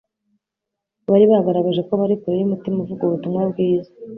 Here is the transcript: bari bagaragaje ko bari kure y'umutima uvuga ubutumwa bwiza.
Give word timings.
bari 1.11 1.25
bagaragaje 1.31 1.81
ko 1.87 1.93
bari 2.01 2.15
kure 2.21 2.35
y'umutima 2.39 2.77
uvuga 2.81 3.03
ubutumwa 3.05 3.41
bwiza. 3.51 3.91